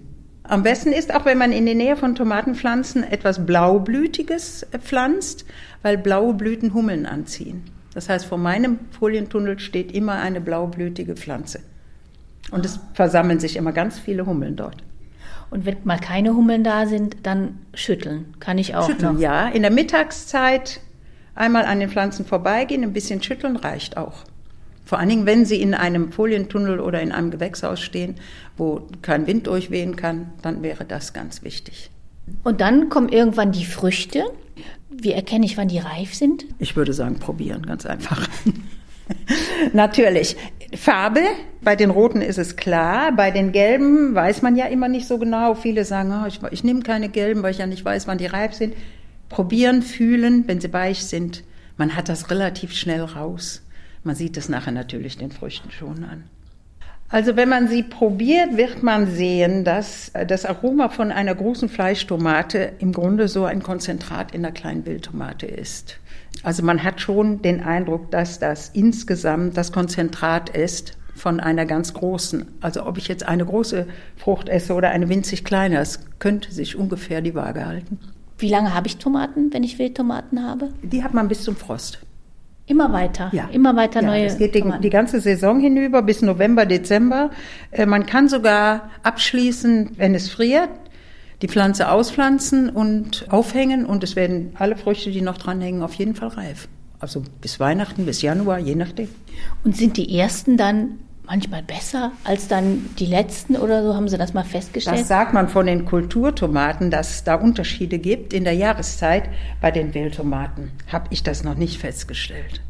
[0.43, 5.45] Am besten ist auch, wenn man in der Nähe von Tomatenpflanzen etwas Blaublütiges pflanzt,
[5.81, 7.63] weil blaue Blüten Hummeln anziehen.
[7.93, 11.59] Das heißt, vor meinem Folientunnel steht immer eine blaublütige Pflanze.
[12.51, 14.77] Und es versammeln sich immer ganz viele Hummeln dort.
[15.49, 18.33] Und wenn mal keine Hummeln da sind, dann schütteln.
[18.39, 19.21] Kann ich auch Schütteln, noch.
[19.21, 19.47] ja.
[19.49, 20.79] In der Mittagszeit
[21.35, 24.23] einmal an den Pflanzen vorbeigehen, ein bisschen schütteln reicht auch.
[24.87, 28.15] Vor allen Dingen, wenn sie in einem Folientunnel oder in einem Gewächshaus stehen,
[28.55, 31.91] wo kein Wind durchwehen kann, dann wäre das ganz wichtig.
[32.45, 34.23] Und dann kommen irgendwann die Früchte.
[34.89, 36.45] Wie erkenne ich, wann die reif sind?
[36.57, 38.29] Ich würde sagen, probieren, ganz einfach.
[39.73, 40.37] Natürlich.
[40.73, 41.19] Farbe,
[41.61, 45.17] bei den roten ist es klar, bei den gelben weiß man ja immer nicht so
[45.17, 45.53] genau.
[45.53, 48.25] Viele sagen, oh, ich, ich nehme keine gelben, weil ich ja nicht weiß, wann die
[48.25, 48.73] reif sind.
[49.27, 51.43] Probieren, fühlen, wenn sie weich sind.
[51.75, 53.63] Man hat das relativ schnell raus.
[54.07, 56.23] Man sieht es nachher natürlich den Früchten schon an.
[57.09, 62.71] Also wenn man sie probiert, wird man sehen, dass das Aroma von einer großen Fleischtomate
[62.79, 65.99] im Grunde so ein Konzentrat in einer kleinen Wildtomate ist.
[66.41, 71.93] Also man hat schon den Eindruck, dass das insgesamt das Konzentrat ist von einer ganz
[71.93, 72.45] großen.
[72.61, 76.77] Also ob ich jetzt eine große Frucht esse oder eine winzig kleine, das könnte sich
[76.77, 77.99] ungefähr die Waage halten.
[78.37, 80.69] Wie lange habe ich Tomaten, wenn ich Wildtomaten habe?
[80.81, 81.99] Die hat man bis zum Frost.
[82.67, 83.29] Immer weiter.
[83.31, 83.47] Ja.
[83.51, 84.25] Immer weiter neue.
[84.25, 84.81] Es geht die, Tomaten.
[84.81, 87.31] die ganze Saison hinüber bis November, Dezember.
[87.71, 90.69] Äh, Man kann sogar abschließen, wenn es friert,
[91.41, 96.13] die Pflanze auspflanzen und aufhängen und es werden alle Früchte, die noch dranhängen, auf jeden
[96.13, 96.67] Fall reif.
[96.99, 99.07] Also bis Weihnachten, bis Januar, je nachdem.
[99.63, 103.95] Und sind die ersten dann manchmal besser als dann die letzten oder so?
[103.95, 104.99] Haben Sie das mal festgestellt?
[104.99, 109.29] Das sagt man von den Kulturtomaten, dass es da Unterschiede gibt in der Jahreszeit.
[109.61, 112.61] Bei den Wildtomaten habe ich das noch nicht festgestellt.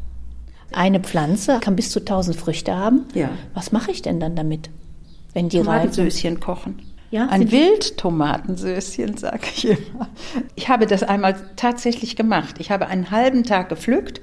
[0.72, 3.06] Eine Pflanze kann bis zu 1000 Früchte haben.
[3.14, 3.30] Ja.
[3.54, 4.68] Was mache ich denn dann damit,
[5.32, 5.58] wenn die?
[5.58, 6.82] Tomatensößchen kochen.
[7.10, 10.08] Ja, Ein Wildtomatensößchen, sage ich immer.
[10.56, 12.56] Ich habe das einmal tatsächlich gemacht.
[12.58, 14.20] Ich habe einen halben Tag gepflückt,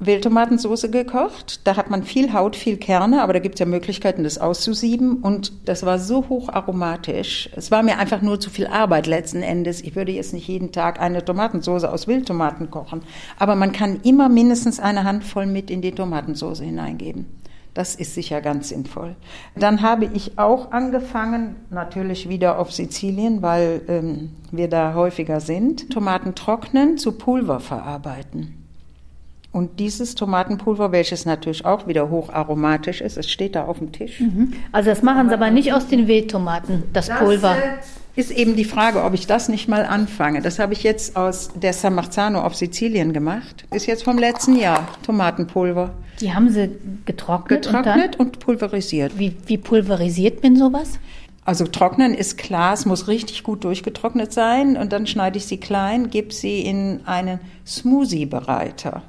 [0.00, 1.66] Wildtomatensoße gekocht.
[1.66, 5.16] Da hat man viel Haut, viel Kerne, aber da gibt es ja Möglichkeiten, das auszusieben.
[5.16, 7.50] Und das war so hoch aromatisch.
[7.56, 9.82] Es war mir einfach nur zu viel Arbeit letzten Endes.
[9.82, 13.02] Ich würde jetzt nicht jeden Tag eine Tomatensoße aus Wildtomaten kochen.
[13.38, 17.26] Aber man kann immer mindestens eine Handvoll mit in die Tomatensoße hineingeben.
[17.74, 19.14] Das ist sicher ganz sinnvoll.
[19.54, 25.90] Dann habe ich auch angefangen, natürlich wieder auf Sizilien, weil ähm, wir da häufiger sind,
[25.90, 28.57] Tomaten trocknen, zu Pulver verarbeiten.
[29.50, 34.22] Und dieses Tomatenpulver, welches natürlich auch wieder hocharomatisch ist, es steht da auf dem Tisch.
[34.72, 37.56] Also das machen Sie aber nicht aus den Wildtomaten, das, Pulver.
[37.56, 40.42] äh, ist eben die Frage, ob ich das nicht mal anfange.
[40.42, 43.64] Das habe ich jetzt aus der San Marzano auf Sizilien gemacht.
[43.72, 45.94] Ist jetzt vom letzten Jahr Tomatenpulver.
[46.20, 46.70] Die haben Sie
[47.06, 49.12] getrocknet, Getrocknet und, pulverisiert.
[49.12, 50.98] und dann, wie, wie pulverisiert man sowas?
[51.44, 55.56] Also trocknen ist klar, es muss richtig gut durchgetrocknet sein und dann schneide ich sie
[55.56, 59.02] klein, gebe sie in einen Smoothie-Bereiter.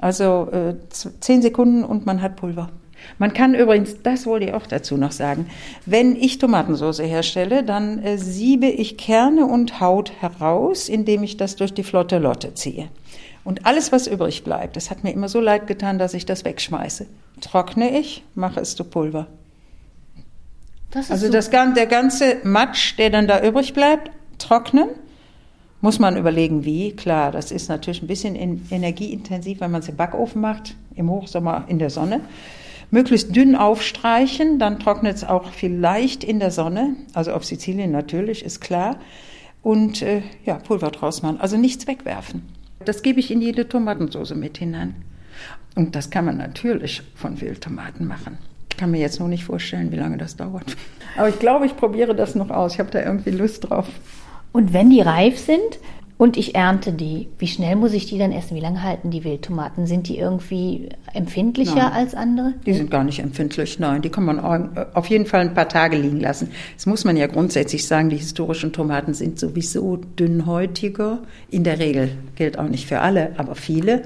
[0.00, 0.74] Also äh,
[1.20, 2.70] zehn Sekunden und man hat Pulver.
[3.18, 5.46] Man kann übrigens, das wollte ich auch dazu noch sagen,
[5.86, 11.56] wenn ich Tomatensauce herstelle, dann äh, siebe ich Kerne und Haut heraus, indem ich das
[11.56, 12.88] durch die flotte Lotte ziehe.
[13.42, 16.44] Und alles, was übrig bleibt, das hat mir immer so leid getan, dass ich das
[16.44, 17.06] wegschmeiße.
[17.40, 19.26] Trockne ich, mache es zu Pulver.
[20.90, 24.88] Das ist Also so- das, der ganze Matsch, der dann da übrig bleibt, trocknen.
[25.80, 26.92] Muss man überlegen, wie.
[26.92, 31.08] Klar, das ist natürlich ein bisschen in, energieintensiv, wenn man es im Backofen macht, im
[31.10, 32.20] Hochsommer in der Sonne.
[32.90, 38.44] Möglichst dünn aufstreichen, dann trocknet es auch vielleicht in der Sonne, also auf Sizilien natürlich,
[38.44, 38.96] ist klar.
[39.62, 42.42] Und äh, ja, Pulver draus machen, also nichts wegwerfen.
[42.84, 44.96] Das gebe ich in jede Tomatensauce mit hinein.
[45.76, 48.38] Und das kann man natürlich von Wildtomaten machen.
[48.70, 50.76] Ich kann mir jetzt nur nicht vorstellen, wie lange das dauert.
[51.16, 52.74] Aber ich glaube, ich probiere das noch aus.
[52.74, 53.86] Ich habe da irgendwie Lust drauf.
[54.52, 55.78] Und wenn die reif sind
[56.18, 58.54] und ich ernte die, wie schnell muss ich die dann essen?
[58.56, 59.86] Wie lange halten die Wildtomaten?
[59.86, 61.92] Sind die irgendwie empfindlicher Nein.
[61.92, 62.54] als andere?
[62.66, 64.02] Die sind gar nicht empfindlich, nein.
[64.02, 66.50] Die kann man au- auf jeden Fall ein paar Tage liegen lassen.
[66.76, 71.20] Das muss man ja grundsätzlich sagen, die historischen Tomaten sind sowieso dünnhäutiger.
[71.50, 74.02] In der Regel gilt auch nicht für alle, aber viele.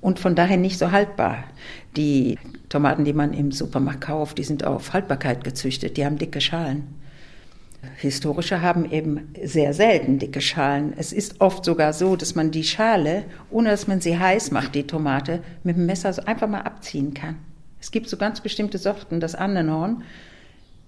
[0.00, 1.38] Und von daher nicht so haltbar.
[1.96, 5.96] Die Tomaten, die man im Supermarkt kauft, die sind auf Haltbarkeit gezüchtet.
[5.96, 6.84] Die haben dicke Schalen.
[7.96, 10.94] Historische haben eben sehr selten dicke Schalen.
[10.96, 14.74] Es ist oft sogar so, dass man die Schale, ohne dass man sie heiß macht,
[14.74, 17.36] die Tomate, mit dem Messer so einfach mal abziehen kann.
[17.80, 20.02] Es gibt so ganz bestimmte Sorten, das Annenhorn,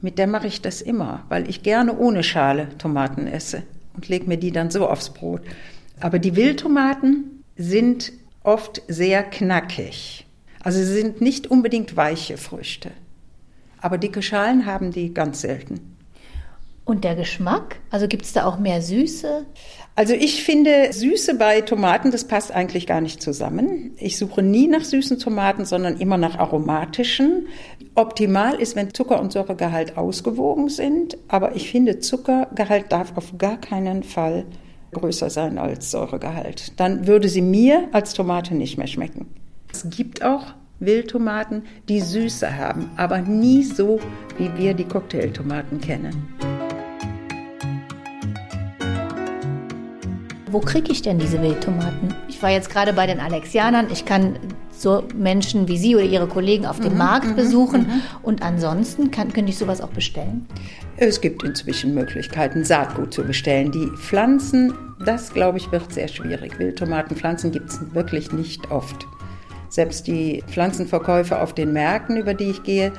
[0.00, 3.62] mit der mache ich das immer, weil ich gerne ohne Schale Tomaten esse
[3.94, 5.42] und lege mir die dann so aufs Brot.
[6.00, 10.26] Aber die Wildtomaten sind oft sehr knackig.
[10.62, 12.90] Also sie sind nicht unbedingt weiche Früchte.
[13.79, 15.89] Aber dicke Schalen haben die ganz selten.
[16.90, 17.76] Und der Geschmack?
[17.90, 19.46] Also gibt es da auch mehr Süße?
[19.94, 23.92] Also ich finde Süße bei Tomaten, das passt eigentlich gar nicht zusammen.
[23.96, 27.46] Ich suche nie nach süßen Tomaten, sondern immer nach aromatischen.
[27.94, 33.61] Optimal ist, wenn Zucker- und Säuregehalt ausgewogen sind, aber ich finde, Zuckergehalt darf auf gar
[33.61, 34.46] keinen Fall
[34.90, 36.72] größer sein als Säuregehalt.
[36.81, 39.26] Dann würde sie mir als Tomate nicht mehr schmecken.
[39.72, 44.00] Es gibt auch Wildtomaten, die Süße haben, aber nie so,
[44.38, 46.39] wie wir die Cocktailtomaten kennen.
[50.52, 52.12] Wo kriege ich denn diese Wildtomaten?
[52.28, 53.86] Ich war jetzt gerade bei den Alexianern.
[53.92, 54.36] Ich kann
[54.72, 57.82] so Menschen wie Sie oder Ihre Kollegen auf dem mhm, Markt mhm, besuchen.
[57.82, 58.02] Mhm.
[58.22, 60.46] Und ansonsten kann, könnte ich sowas auch bestellen?
[60.96, 63.70] Es gibt inzwischen Möglichkeiten, Saatgut zu bestellen.
[63.70, 66.58] Die Pflanzen, das glaube ich, wird sehr schwierig.
[66.58, 69.06] Wildtomatenpflanzen gibt es wirklich nicht oft.
[69.68, 72.92] Selbst die Pflanzenverkäufer auf den Märkten, über die ich gehe,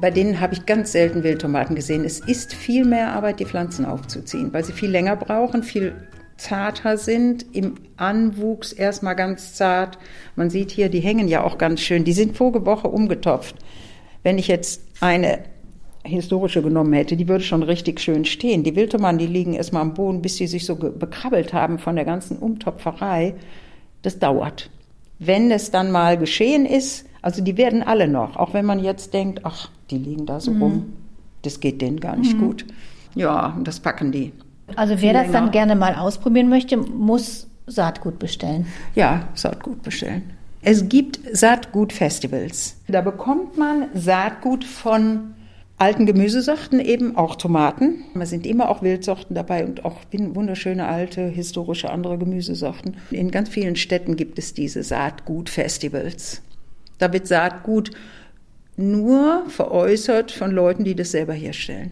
[0.00, 2.06] bei denen habe ich ganz selten Wildtomaten gesehen.
[2.06, 5.94] Es ist viel mehr Arbeit, die Pflanzen aufzuziehen, weil sie viel länger brauchen, viel
[6.36, 9.98] zarter sind, im Anwuchs erstmal ganz zart.
[10.36, 12.04] Man sieht hier, die hängen ja auch ganz schön.
[12.04, 13.56] Die sind vorige Woche umgetopft.
[14.22, 15.40] Wenn ich jetzt eine
[16.04, 18.64] historische genommen hätte, die würde schon richtig schön stehen.
[18.64, 22.04] Die Wildtomaten, die liegen erstmal am Boden, bis sie sich so bekrabbelt haben von der
[22.04, 23.34] ganzen Umtopferei.
[24.02, 24.70] Das dauert.
[25.18, 29.14] Wenn es dann mal geschehen ist, also die werden alle noch, auch wenn man jetzt
[29.14, 30.62] denkt, ach, die liegen da so mhm.
[30.62, 30.92] rum,
[31.42, 32.40] das geht denen gar nicht mhm.
[32.40, 32.66] gut.
[33.14, 34.32] Ja, das packen die.
[34.76, 38.66] Also wer das dann gerne mal ausprobieren möchte, muss Saatgut bestellen.
[38.94, 40.30] Ja, Saatgut bestellen.
[40.62, 42.76] Es gibt Saatgut-Festivals.
[42.86, 45.34] Da bekommt man Saatgut von
[45.76, 48.04] alten Gemüsesorten, eben auch Tomaten.
[48.14, 52.96] Da sind immer auch Wildsorten dabei und auch wunderschöne alte, historische andere Gemüsesorten.
[53.10, 56.42] In ganz vielen Städten gibt es diese Saatgut-Festivals.
[56.98, 57.90] Da wird Saatgut
[58.76, 61.90] nur veräußert von Leuten, die das selber herstellen.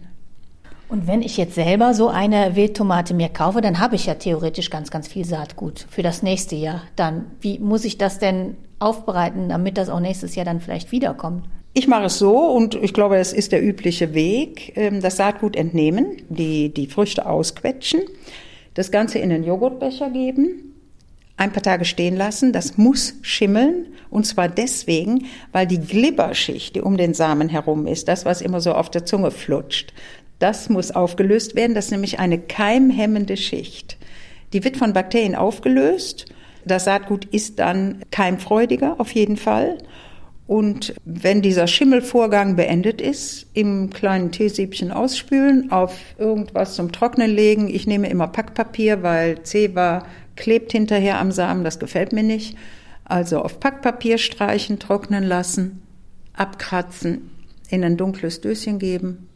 [0.91, 4.69] Und wenn ich jetzt selber so eine Wildtomate mir kaufe, dann habe ich ja theoretisch
[4.69, 6.83] ganz, ganz viel Saatgut für das nächste Jahr.
[6.97, 11.45] Dann, wie muss ich das denn aufbereiten, damit das auch nächstes Jahr dann vielleicht wiederkommt?
[11.73, 14.73] Ich mache es so und ich glaube, es ist der übliche Weg.
[14.75, 18.01] Ähm, das Saatgut entnehmen, die, die Früchte ausquetschen,
[18.73, 20.73] das Ganze in den Joghurtbecher geben,
[21.37, 22.51] ein paar Tage stehen lassen.
[22.51, 28.09] Das muss schimmeln und zwar deswegen, weil die Glibberschicht, die um den Samen herum ist,
[28.09, 29.93] das, was immer so auf der Zunge flutscht,
[30.41, 31.75] das muss aufgelöst werden.
[31.75, 33.97] Das ist nämlich eine keimhemmende Schicht.
[34.53, 36.25] Die wird von Bakterien aufgelöst.
[36.65, 39.77] Das Saatgut ist dann keimfreudiger auf jeden Fall.
[40.47, 47.69] Und wenn dieser Schimmelvorgang beendet ist, im kleinen Teesiebchen ausspülen, auf irgendwas zum Trocknen legen.
[47.69, 52.57] Ich nehme immer Packpapier, weil Zeba klebt hinterher am Samen, das gefällt mir nicht.
[53.05, 55.83] Also auf Packpapier streichen, trocknen lassen,
[56.33, 57.29] abkratzen,
[57.69, 59.29] in ein dunkles Döschen geben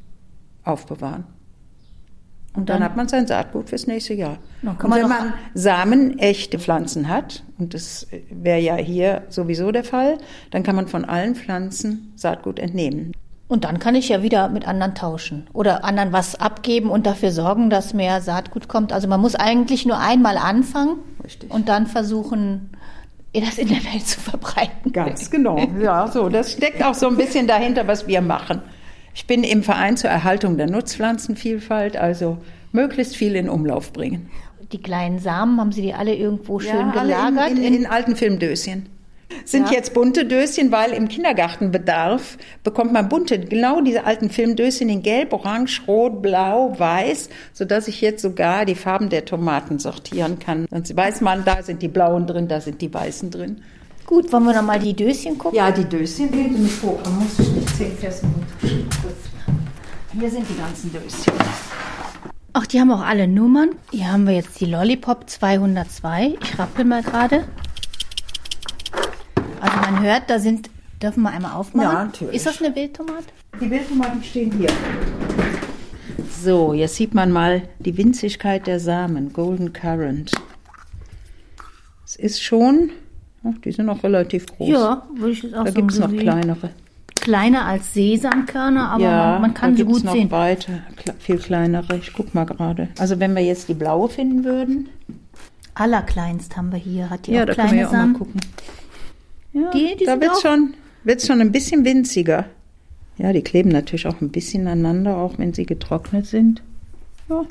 [0.66, 1.26] aufbewahren.
[2.56, 4.38] Und dann, dann, hat man sein Saatgut fürs nächste Jahr.
[4.64, 10.18] Und wenn man samenechte Pflanzen hat, und das wäre ja hier sowieso der Fall,
[10.52, 13.12] dann kann man von allen Pflanzen Saatgut entnehmen.
[13.48, 17.32] Und dann kann ich ja wieder mit anderen tauschen oder anderen was abgeben und dafür
[17.32, 18.92] sorgen, dass mehr Saatgut kommt.
[18.92, 21.52] Also man muss eigentlich nur einmal anfangen Richtig.
[21.52, 22.72] und dann versuchen,
[23.34, 24.94] das in der Welt zu verbreiten.
[24.94, 25.60] Ganz genau.
[25.80, 26.30] Ja, so.
[26.30, 28.62] Das steckt auch so ein bisschen dahinter, was wir machen.
[29.16, 32.38] Ich bin im Verein zur Erhaltung der Nutzpflanzenvielfalt, also
[32.74, 34.30] möglichst viel in Umlauf bringen.
[34.74, 37.52] Die kleinen Samen, haben Sie die alle irgendwo schön ja, gelagert?
[37.52, 38.90] In, in, in, alten Filmdöschen.
[39.46, 39.78] Sind ja.
[39.78, 45.34] jetzt bunte Döschen, weil im Kindergartenbedarf bekommt man bunte, genau diese alten Filmdöschen in Gelb,
[45.34, 50.66] Orange, Rot, Blau, Weiß, sodass ich jetzt sogar die Farben der Tomaten sortieren kann.
[50.70, 53.62] Sonst weiß man, da sind die blauen drin, da sind die weißen drin.
[54.06, 55.58] Gut, wollen wir noch mal die Döschen gucken?
[55.58, 56.30] Ja, die Döschen.
[56.62, 58.34] Mich hoch, dann muss ich nicht zehn festen
[60.20, 61.34] Hier sind die ganzen Döschen.
[62.54, 63.72] Ach, die haben auch alle Nummern.
[63.92, 66.36] Hier haben wir jetzt die Lollipop 202.
[66.40, 67.46] Ich rappel mal gerade.
[69.60, 70.70] Also man hört, da sind,
[71.02, 71.92] dürfen wir einmal aufmachen?
[71.92, 72.36] Ja, natürlich.
[72.36, 73.26] Ist das eine Wildtomate?
[73.60, 74.70] Die Wildtomaten stehen hier.
[76.44, 79.34] So, jetzt sieht man mal die Winzigkeit der Samen.
[79.34, 80.32] Golden Currant.
[82.06, 82.92] Es ist schon
[83.64, 84.70] die sind noch relativ groß.
[84.70, 85.76] Ja, würde ich jetzt auch da sagen.
[85.76, 86.70] Da gibt es noch kleinere.
[87.16, 90.30] Kleiner als Sesamkörner, aber ja, man, man kann sie gut noch sehen.
[90.32, 90.80] Weiter,
[91.20, 91.98] viel kleinere.
[91.98, 92.90] Ich guck mal gerade.
[93.00, 94.90] Also wenn wir jetzt die blaue finden würden.
[95.74, 97.10] Allerkleinst haben wir hier.
[97.10, 98.16] Hat die ja, auch da kleine können wir Samen?
[98.16, 98.42] auch mal gucken.
[99.54, 102.46] Ja, die, die da wird schon, wird's schon ein bisschen winziger.
[103.18, 106.62] Ja, die kleben natürlich auch ein bisschen aneinander, auch wenn sie getrocknet sind.
[107.30, 107.46] Ja,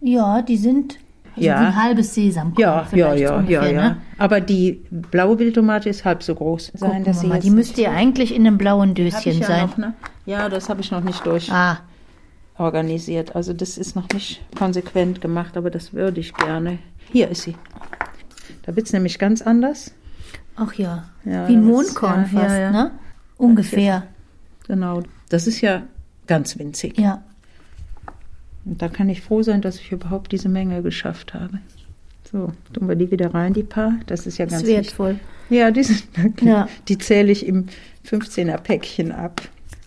[0.00, 0.98] ja die sind
[1.36, 1.58] also ja.
[1.58, 2.60] ein halbes Sesamkorn.
[2.60, 3.88] Ja, ja, ja, ungefähr, ja, ja.
[3.90, 3.96] Ne?
[4.18, 6.72] Aber die blaue Wildtomate ist halb so groß.
[6.74, 9.66] Sein, dass sie mal, die müsste ja eigentlich in einem blauen Döschen ja sein.
[9.66, 9.94] Noch, ne?
[10.24, 11.52] Ja, das habe ich noch nicht durch.
[11.52, 11.78] Ah.
[12.58, 13.36] organisiert.
[13.36, 16.78] Also das ist noch nicht konsequent gemacht, aber das würde ich gerne.
[17.12, 17.54] Hier ist sie.
[18.62, 19.92] Da wird es nämlich ganz anders.
[20.56, 22.92] Ach ja, Ja, wie ein Mondkorn fast, ne?
[23.36, 24.04] Ungefähr,
[24.66, 25.02] Genau.
[25.28, 25.82] Das ist ja
[26.26, 26.98] ganz winzig.
[26.98, 27.22] ja.
[28.66, 31.60] Und da kann ich froh sein, dass ich überhaupt diese Menge geschafft habe.
[32.30, 33.94] So, tun wir die wieder rein, die paar.
[34.06, 35.20] Das ist ja ganz ist wertvoll.
[35.48, 36.04] Ja, die, sind,
[36.42, 36.68] Ja.
[36.88, 37.66] die zähle ich im
[38.04, 39.40] 15er Päckchen ab.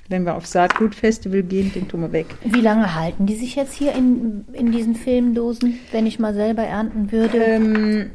[0.07, 2.27] Wenn wir auf Saatgutfestival gehen, den tun wir weg.
[2.43, 6.63] Wie lange halten die sich jetzt hier in, in diesen Filmdosen, wenn ich mal selber
[6.63, 7.37] ernten würde?
[7.37, 8.09] Ähm,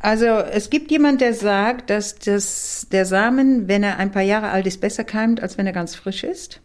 [0.00, 4.50] also es gibt jemand, der sagt, dass das, der Samen, wenn er ein paar Jahre
[4.50, 6.60] alt ist, besser keimt, als wenn er ganz frisch ist.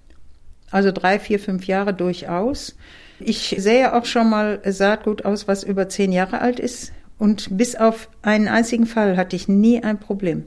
[0.70, 2.76] Also drei, vier, fünf Jahre durchaus.
[3.26, 6.92] Ich sähe auch schon mal Saatgut aus, was über zehn Jahre alt ist.
[7.20, 10.46] Und bis auf einen einzigen Fall hatte ich nie ein Problem.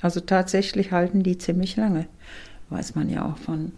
[0.00, 2.06] Also tatsächlich halten die ziemlich lange.
[2.70, 3.72] Weiß man ja auch von,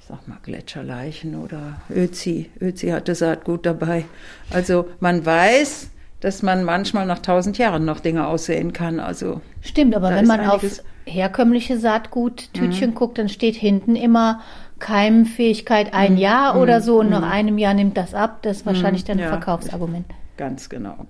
[0.00, 2.50] ich sag mal, Gletscherleichen oder Özi.
[2.60, 4.04] Özi hatte Saatgut dabei.
[4.50, 9.00] Also man weiß, dass man manchmal nach tausend Jahren noch Dinge aussehen kann.
[9.00, 10.62] Also Stimmt, aber wenn man auf
[11.06, 14.40] herkömmliche Saatguttütchen guckt, dann steht hinten immer
[14.78, 18.38] Keimfähigkeit ein Jahr oder so und nach einem Jahr nimmt das ab.
[18.42, 19.28] Das ist wahrscheinlich dann ein ja.
[19.28, 20.06] Verkaufsargument.
[20.36, 21.06] Ganz genau.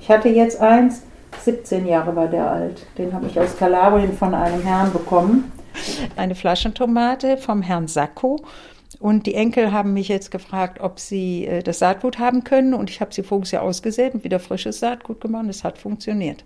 [0.00, 1.02] Ich hatte jetzt eins,
[1.44, 2.86] 17 Jahre war der alt.
[2.96, 5.52] Den habe ich aus Kalabrien von einem Herrn bekommen.
[6.16, 8.40] Eine Flaschentomate vom Herrn Sacco.
[9.00, 12.74] Und die Enkel haben mich jetzt gefragt, ob sie äh, das Saatgut haben können.
[12.74, 15.46] Und ich habe sie voriges Jahr ausgesät und wieder frisches Saatgut gemacht.
[15.48, 16.44] Es hat funktioniert.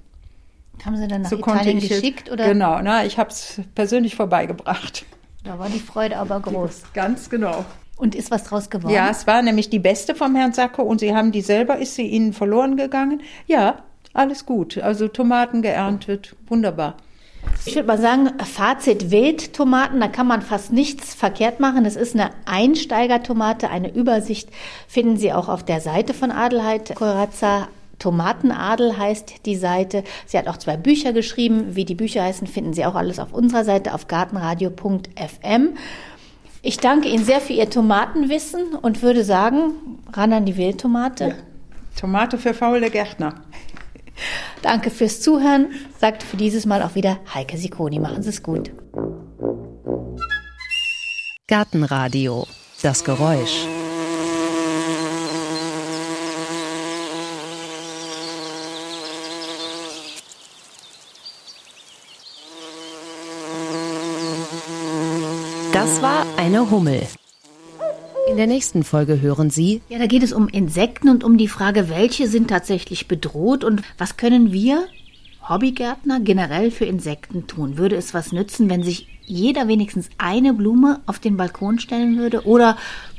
[0.85, 2.47] Haben sie dann nach so Italien geschickt oder?
[2.47, 5.05] Genau, na, ich habe es persönlich vorbeigebracht.
[5.45, 6.83] Da war die Freude aber groß.
[6.95, 7.65] Ganz genau.
[7.97, 8.95] Und ist was draus geworden?
[8.95, 11.95] Ja, es war nämlich die beste vom Herrn Sacco und sie haben die selber, ist
[11.95, 13.23] sie ihnen verloren gegangen?
[13.47, 14.79] Ja, alles gut.
[14.79, 16.97] Also Tomaten geerntet, wunderbar.
[17.65, 21.85] Ich würde mal sagen, Fazit Wildtomaten, da kann man fast nichts verkehrt machen.
[21.85, 24.49] Es ist eine Einsteigertomate, eine Übersicht
[24.87, 27.69] finden Sie auch auf der Seite von Adelheid Corazza.
[28.03, 30.03] Tomatenadel heißt die Seite.
[30.27, 31.77] Sie hat auch zwei Bücher geschrieben.
[31.77, 35.77] Wie die Bücher heißen, finden Sie auch alles auf unserer Seite auf gartenradio.fm.
[36.63, 41.37] Ich danke Ihnen sehr für Ihr Tomatenwissen und würde sagen, ran an die Wildtomate.
[41.99, 43.35] Tomate für faule Gärtner.
[44.63, 47.99] Danke fürs Zuhören, sagt für dieses Mal auch wieder Heike Sikoni.
[47.99, 48.71] Machen Sie es gut.
[51.47, 52.47] Gartenradio.
[52.83, 53.67] Das Geräusch.
[65.83, 67.03] Das war eine Hummel.
[68.31, 71.49] In der nächsten Folge hören Sie Ja, da geht es um Insekten und um die
[71.49, 74.85] Frage, welche sind tatsächlich bedroht und was können wir
[75.49, 77.79] Hobbygärtner generell für Insekten tun?
[77.79, 82.47] Würde es was nützen, wenn sich jeder wenigstens eine Blume auf den Balkon stellen würde
[82.47, 82.77] oder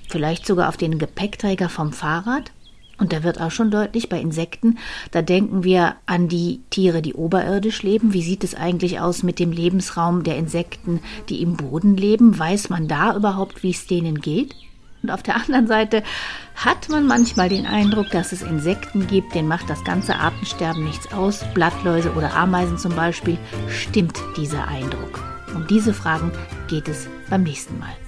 [0.08, 2.53] vielleicht sogar auf den Gepäckträger vom Fahrrad?
[3.00, 4.78] Und da wird auch schon deutlich bei Insekten,
[5.12, 8.14] da denken wir an die Tiere, die oberirdisch leben.
[8.14, 12.38] Wie sieht es eigentlich aus mit dem Lebensraum der Insekten, die im Boden leben?
[12.38, 14.56] Weiß man da überhaupt, wie es denen geht?
[15.02, 16.04] Und auf der anderen Seite
[16.56, 21.12] hat man manchmal den Eindruck, dass es Insekten gibt, denen macht das ganze Artensterben nichts
[21.12, 21.44] aus.
[21.54, 23.38] Blattläuse oder Ameisen zum Beispiel.
[23.70, 25.22] Stimmt dieser Eindruck?
[25.54, 26.32] Um diese Fragen
[26.70, 28.03] geht es beim nächsten Mal.